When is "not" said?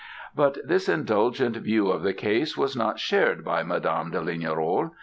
2.75-2.99